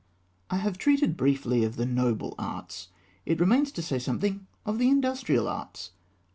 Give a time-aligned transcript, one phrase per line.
[0.49, 2.87] _I have treated briefly of the Noble Arts;
[3.23, 5.91] it remains to say something of the Industrial Arts.